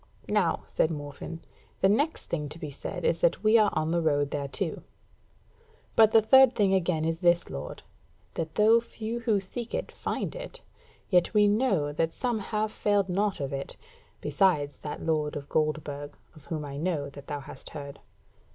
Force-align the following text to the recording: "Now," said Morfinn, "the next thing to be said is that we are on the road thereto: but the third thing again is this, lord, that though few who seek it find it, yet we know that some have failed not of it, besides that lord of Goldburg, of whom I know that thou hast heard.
"Now," 0.29 0.63
said 0.65 0.89
Morfinn, 0.89 1.41
"the 1.81 1.87
next 1.87 2.25
thing 2.25 2.49
to 2.49 2.57
be 2.57 2.71
said 2.71 3.05
is 3.05 3.21
that 3.21 3.43
we 3.43 3.59
are 3.59 3.69
on 3.73 3.91
the 3.91 4.01
road 4.01 4.31
thereto: 4.31 4.81
but 5.95 6.11
the 6.11 6.23
third 6.23 6.55
thing 6.55 6.73
again 6.73 7.05
is 7.05 7.19
this, 7.19 7.51
lord, 7.51 7.83
that 8.33 8.55
though 8.55 8.79
few 8.79 9.19
who 9.19 9.39
seek 9.39 9.75
it 9.75 9.91
find 9.91 10.35
it, 10.35 10.61
yet 11.11 11.35
we 11.35 11.47
know 11.47 11.93
that 11.93 12.13
some 12.13 12.39
have 12.39 12.71
failed 12.71 13.09
not 13.09 13.39
of 13.39 13.53
it, 13.53 13.77
besides 14.21 14.79
that 14.79 15.05
lord 15.05 15.35
of 15.35 15.49
Goldburg, 15.49 16.17
of 16.35 16.45
whom 16.47 16.65
I 16.65 16.77
know 16.77 17.07
that 17.11 17.27
thou 17.27 17.41
hast 17.41 17.69
heard. 17.69 17.99